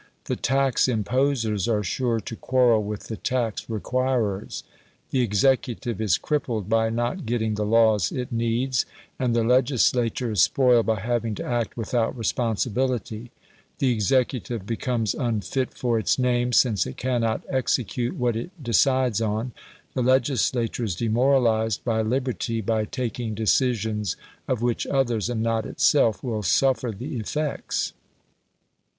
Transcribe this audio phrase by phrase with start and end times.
[0.23, 4.63] The tax imposers are sure to quarrel with the tax requirers.
[5.11, 8.87] The executive is crippled by not getting the laws it needs,
[9.19, 13.29] and the legislature is spoiled by having to act without responsibility:
[13.77, 19.51] the executive becomes unfit for its name, since it cannot execute what it decides on;
[19.93, 26.23] the legislature is demoralised by liberty, by taking decisions of which others (and not itself)
[26.23, 27.93] will suffer the effects.